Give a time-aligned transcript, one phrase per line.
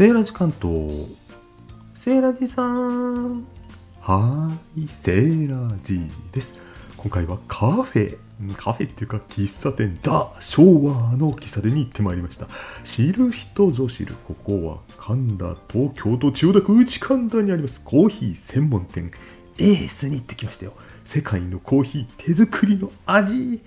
[0.00, 1.14] セーラジ関東
[1.94, 3.46] セーラジさん。
[4.00, 6.00] はーいセーラジ
[6.32, 6.54] です。
[6.96, 8.16] 今回はカフェ
[8.56, 12.48] カフェっていうか喫茶店ザ昭和の喫茶店に行ってまいりました。
[12.82, 17.82] 知る人ぞ知るここは神田東京都千代田区内神田にあります。
[17.84, 19.10] コーヒー専門店。
[19.58, 20.72] エースに行ってきましたよ。
[21.04, 23.60] 世界のコーヒー手作りの味。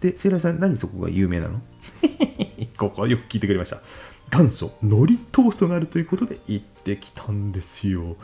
[0.00, 1.60] でセイラジさん何そこが有名なの？
[2.76, 3.80] ここはよく聞いてくれました
[4.30, 8.16] 元祖海苔トーストがあるということで行ってきたんですよ。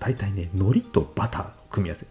[0.00, 2.06] 大体ね海苔とバターの組み合わせ。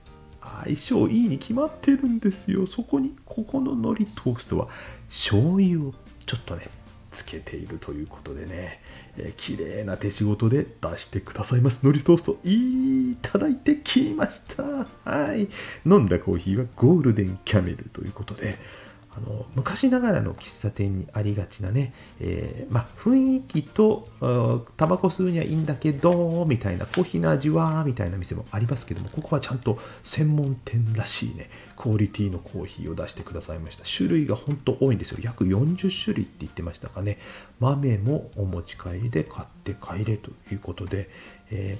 [0.63, 2.67] 相性いいに決まってるんですよ。
[2.67, 4.67] そこにここの海苔トーストは
[5.09, 5.93] 醤油を
[6.25, 6.69] ちょっとね
[7.11, 8.81] つけているということでね、
[9.17, 11.79] えー、綺麗な手仕事で出してくださいます。
[11.83, 14.63] 海苔トーストいただいてきました。
[15.09, 15.49] はい。
[15.85, 18.57] 飲んだコーヒーはゴールデンキャメルということで。
[19.17, 24.07] あの昔ながらの喫茶店にありがちなね、えー、ま、雰囲気と
[24.77, 33.83] タバコ吸うにはいいんだけどみたいなコーヒーの味はみたいな店もありますけどもここはちゃんと専門店らしいねクオリティのコーヒーを出してくださいました。
[33.85, 35.19] 種類が本当多いんですよ。
[35.21, 37.19] 約40種類って言ってましたかね。
[37.59, 41.09] 豆もお持ち帰りで買って帰れということで、
[41.51, 41.77] え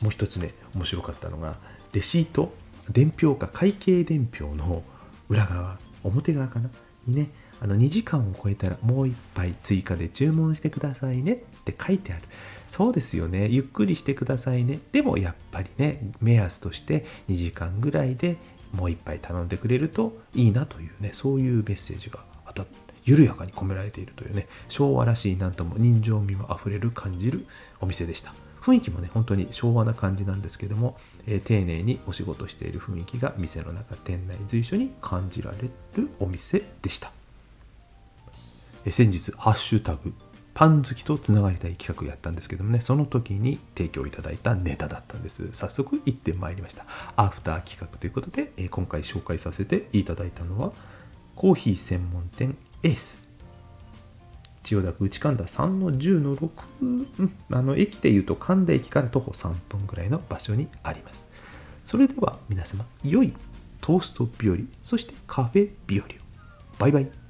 [0.00, 1.56] ー、もう一つね面白かったのが
[1.92, 2.52] レシート
[2.90, 4.82] 伝票か会計伝票の
[5.30, 6.70] 裏側表側かな？
[7.06, 11.32] にねあの2時間を超えたらもう1杯追加で注文してくださいね。
[11.32, 12.22] って書いてある。
[12.68, 13.46] そうですよね。
[13.48, 14.80] ゆっくりしてくださいね。
[14.92, 18.36] でもやっぱりね目安として2時間ぐらいで
[18.72, 27.46] もう1杯頼んでくれるといいなというねそういうメッセージが当たって緩やかに込められているというね昭和らしいなんとも人情味もあふれる感じる
[27.80, 28.34] お店でした。
[28.62, 35.58] 雰囲気もね本当に昭和な感じなんですけどもえ、丁寧にお仕事している雰囲気が店の中店内随所に感じられ
[35.96, 37.10] るお店でした、
[38.84, 40.12] え、先日「ハッシュタグ
[40.54, 45.48] パン好きとつながりたい企画やったんですけどもねその時に提供いただいたネタだったんです。
[45.52, 46.86] 早速行ってまいりました。
[47.16, 50.72] アフター企画ということで、え、今回紹介させていただいたのは
[51.34, 53.23] コーヒー専門店エース。
[54.64, 56.50] 千代田区内神田3の10の6、
[56.82, 61.28] うん、あの駅でいうと神田駅から徒歩3分ぐらいの場所にあります。
[61.84, 63.34] それでは皆様、良い
[63.80, 66.08] トースト日和、そしてカフェ日和を。
[66.78, 67.23] バイバイ。